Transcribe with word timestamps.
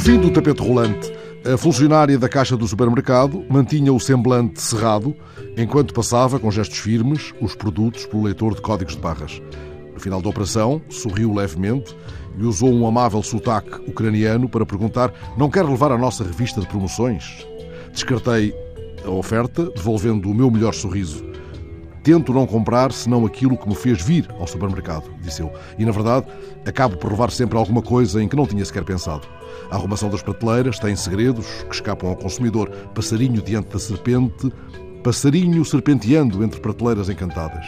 fim 0.00 0.18
do 0.18 0.30
tapete 0.30 0.62
rolante, 0.62 1.12
a 1.44 1.56
funcionária 1.56 2.18
da 2.18 2.28
caixa 2.28 2.56
do 2.56 2.66
supermercado 2.66 3.44
mantinha 3.50 3.92
o 3.92 4.00
semblante 4.00 4.60
cerrado 4.60 5.14
enquanto 5.56 5.92
passava, 5.92 6.38
com 6.38 6.50
gestos 6.50 6.78
firmes, 6.78 7.34
os 7.40 7.54
produtos 7.54 8.06
pelo 8.06 8.22
leitor 8.22 8.54
de 8.54 8.62
códigos 8.62 8.94
de 8.94 9.00
barras. 9.00 9.42
No 9.92 10.00
final 10.00 10.22
da 10.22 10.28
operação, 10.28 10.80
sorriu 10.88 11.34
levemente 11.34 11.96
e 12.38 12.44
usou 12.44 12.72
um 12.72 12.86
amável 12.86 13.22
sotaque 13.22 13.82
ucraniano 13.86 14.48
para 14.48 14.64
perguntar: 14.64 15.12
Não 15.36 15.50
quer 15.50 15.64
levar 15.64 15.92
a 15.92 15.98
nossa 15.98 16.24
revista 16.24 16.60
de 16.60 16.68
promoções? 16.68 17.46
Descartei 17.92 18.54
a 19.04 19.10
oferta, 19.10 19.70
devolvendo 19.70 20.30
o 20.30 20.34
meu 20.34 20.50
melhor 20.50 20.74
sorriso. 20.74 21.31
Tento 22.02 22.32
não 22.32 22.46
comprar 22.46 22.90
senão 22.90 23.24
aquilo 23.24 23.56
que 23.56 23.68
me 23.68 23.76
fez 23.76 24.02
vir 24.02 24.28
ao 24.40 24.46
supermercado, 24.46 25.08
disse 25.20 25.40
eu. 25.40 25.52
E, 25.78 25.84
na 25.84 25.92
verdade, 25.92 26.26
acabo 26.66 26.96
por 26.96 27.12
levar 27.12 27.30
sempre 27.30 27.56
alguma 27.56 27.80
coisa 27.80 28.20
em 28.20 28.26
que 28.26 28.34
não 28.34 28.46
tinha 28.46 28.64
sequer 28.64 28.84
pensado. 28.84 29.26
A 29.70 29.76
arrumação 29.76 30.10
das 30.10 30.20
prateleiras 30.20 30.80
tem 30.80 30.96
segredos 30.96 31.46
que 31.68 31.74
escapam 31.74 32.10
ao 32.10 32.16
consumidor. 32.16 32.70
Passarinho 32.92 33.40
diante 33.40 33.68
da 33.68 33.78
serpente, 33.78 34.52
passarinho 35.04 35.64
serpenteando 35.64 36.42
entre 36.42 36.60
prateleiras 36.60 37.08
encantadas. 37.08 37.64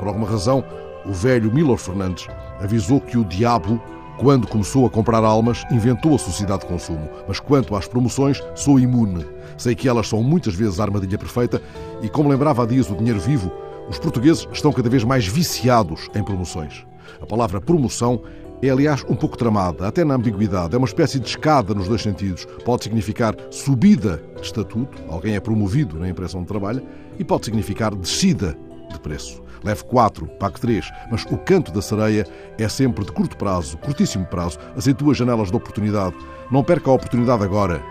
Por 0.00 0.08
alguma 0.08 0.28
razão, 0.28 0.64
o 1.04 1.12
velho 1.12 1.54
Milor 1.54 1.78
Fernandes 1.78 2.26
avisou 2.60 3.00
que 3.00 3.16
o 3.16 3.24
diabo, 3.24 3.80
quando 4.18 4.48
começou 4.48 4.84
a 4.84 4.90
comprar 4.90 5.22
almas, 5.22 5.64
inventou 5.70 6.16
a 6.16 6.18
sociedade 6.18 6.62
de 6.62 6.66
consumo. 6.66 7.08
Mas 7.28 7.38
quanto 7.38 7.76
às 7.76 7.86
promoções, 7.86 8.42
sou 8.56 8.80
imune. 8.80 9.24
Sei 9.56 9.76
que 9.76 9.88
elas 9.88 10.08
são 10.08 10.24
muitas 10.24 10.54
vezes 10.54 10.80
a 10.80 10.82
armadilha 10.82 11.16
perfeita 11.16 11.62
e, 12.02 12.08
como 12.08 12.28
lembrava 12.28 12.64
há 12.64 12.66
dias 12.66 12.90
o 12.90 12.96
dinheiro 12.96 13.20
vivo, 13.20 13.52
os 13.88 13.98
portugueses 13.98 14.46
estão 14.52 14.72
cada 14.72 14.88
vez 14.88 15.04
mais 15.04 15.26
viciados 15.26 16.08
em 16.14 16.22
promoções. 16.22 16.86
A 17.20 17.26
palavra 17.26 17.60
promoção 17.60 18.22
é, 18.62 18.70
aliás, 18.70 19.04
um 19.08 19.14
pouco 19.14 19.36
tramada, 19.36 19.86
até 19.86 20.04
na 20.04 20.14
ambiguidade. 20.14 20.74
É 20.74 20.78
uma 20.78 20.86
espécie 20.86 21.20
de 21.20 21.28
escada 21.28 21.74
nos 21.74 21.88
dois 21.88 22.02
sentidos. 22.02 22.46
Pode 22.64 22.84
significar 22.84 23.34
subida 23.50 24.22
de 24.36 24.42
estatuto, 24.42 24.96
alguém 25.08 25.36
é 25.36 25.40
promovido 25.40 25.98
na 25.98 26.08
empresa 26.08 26.38
onde 26.38 26.46
trabalha, 26.46 26.82
e 27.18 27.24
pode 27.24 27.44
significar 27.44 27.94
descida 27.94 28.56
de 28.90 28.98
preço. 29.00 29.42
Leve 29.62 29.84
4, 29.84 30.26
pague 30.38 30.60
3, 30.60 30.90
mas 31.10 31.24
o 31.24 31.36
canto 31.36 31.72
da 31.72 31.82
sereia 31.82 32.26
é 32.58 32.68
sempre 32.68 33.04
de 33.04 33.12
curto 33.12 33.36
prazo, 33.36 33.76
curtíssimo 33.78 34.24
prazo. 34.26 34.58
As 34.76 34.86
janelas 35.16 35.50
de 35.50 35.56
oportunidade. 35.56 36.14
Não 36.50 36.62
perca 36.62 36.90
a 36.90 36.94
oportunidade 36.94 37.42
agora. 37.42 37.82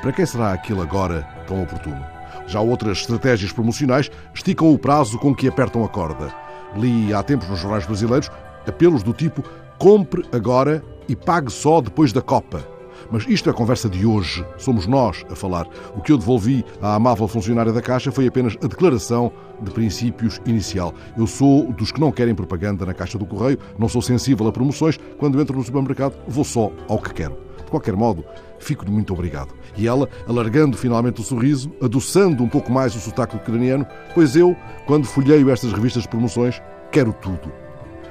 Para 0.00 0.12
quem 0.12 0.24
será 0.24 0.52
aquilo 0.52 0.80
agora 0.80 1.22
tão 1.46 1.62
oportuno? 1.62 2.17
Já 2.48 2.60
outras 2.60 2.98
estratégias 2.98 3.52
promocionais 3.52 4.10
esticam 4.34 4.72
o 4.72 4.78
prazo 4.78 5.18
com 5.18 5.34
que 5.34 5.46
apertam 5.46 5.84
a 5.84 5.88
corda. 5.88 6.34
Li 6.74 7.12
há 7.12 7.22
tempos 7.22 7.48
nos 7.48 7.60
jornais 7.60 7.86
brasileiros 7.86 8.30
apelos 8.66 9.02
do 9.02 9.12
tipo 9.12 9.42
compre 9.78 10.24
agora 10.32 10.82
e 11.08 11.14
pague 11.14 11.50
só 11.50 11.80
depois 11.80 12.12
da 12.12 12.20
Copa. 12.20 12.77
Mas 13.10 13.26
isto 13.28 13.48
é 13.48 13.52
a 13.52 13.54
conversa 13.54 13.88
de 13.88 14.04
hoje. 14.04 14.44
Somos 14.56 14.86
nós 14.86 15.24
a 15.30 15.34
falar. 15.34 15.66
O 15.96 16.00
que 16.00 16.12
eu 16.12 16.18
devolvi 16.18 16.64
à 16.80 16.94
amável 16.94 17.28
funcionária 17.28 17.72
da 17.72 17.82
Caixa 17.82 18.12
foi 18.12 18.26
apenas 18.26 18.56
a 18.62 18.66
declaração 18.66 19.32
de 19.60 19.70
princípios 19.70 20.40
inicial. 20.46 20.94
Eu 21.16 21.26
sou 21.26 21.72
dos 21.72 21.92
que 21.92 22.00
não 22.00 22.12
querem 22.12 22.34
propaganda 22.34 22.86
na 22.86 22.94
Caixa 22.94 23.18
do 23.18 23.26
Correio, 23.26 23.58
não 23.78 23.88
sou 23.88 24.02
sensível 24.02 24.46
a 24.46 24.52
promoções. 24.52 24.98
Quando 25.18 25.40
entro 25.40 25.56
no 25.56 25.64
supermercado, 25.64 26.14
vou 26.26 26.44
só 26.44 26.70
ao 26.88 26.98
que 26.98 27.12
quero. 27.12 27.36
De 27.64 27.70
qualquer 27.70 27.94
modo, 27.94 28.24
fico-lhe 28.58 28.90
muito 28.90 29.12
obrigado. 29.12 29.52
E 29.76 29.86
ela, 29.86 30.08
alargando 30.26 30.76
finalmente 30.76 31.20
o 31.20 31.24
sorriso, 31.24 31.70
adoçando 31.82 32.42
um 32.42 32.48
pouco 32.48 32.72
mais 32.72 32.94
o 32.94 33.00
sotaque 33.00 33.36
ucraniano, 33.36 33.86
pois 34.14 34.34
eu, 34.34 34.56
quando 34.86 35.06
folheio 35.06 35.50
estas 35.50 35.72
revistas 35.72 36.04
de 36.04 36.08
promoções, 36.08 36.62
quero 36.90 37.12
tudo. 37.12 37.52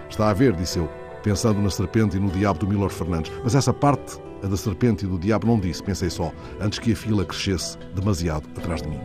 Está 0.09 0.29
a 0.29 0.33
ver, 0.33 0.53
disse 0.53 0.77
eu, 0.77 0.87
pensando 1.23 1.61
na 1.61 1.69
serpente 1.69 2.17
e 2.17 2.19
no 2.19 2.29
diabo 2.29 2.59
do 2.59 2.67
Milor 2.67 2.89
Fernandes. 2.89 3.31
Mas 3.43 3.55
essa 3.55 3.73
parte, 3.73 4.17
a 4.43 4.47
da 4.47 4.57
serpente 4.57 5.05
e 5.05 5.07
do 5.07 5.17
diabo, 5.17 5.47
não 5.47 5.59
disse, 5.59 5.81
pensei 5.83 6.09
só, 6.09 6.31
antes 6.59 6.79
que 6.79 6.93
a 6.93 6.95
fila 6.95 7.25
crescesse 7.25 7.77
demasiado 7.95 8.47
atrás 8.57 8.81
de 8.81 8.89
mim. 8.89 8.99